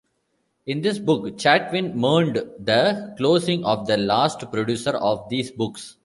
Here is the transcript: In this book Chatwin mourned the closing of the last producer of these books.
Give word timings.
In 0.65 0.81
this 0.81 0.97
book 0.97 1.37
Chatwin 1.37 1.93
mourned 1.93 2.33
the 2.59 3.13
closing 3.19 3.63
of 3.63 3.85
the 3.85 3.97
last 3.97 4.39
producer 4.51 4.89
of 4.97 5.29
these 5.29 5.51
books. 5.51 5.97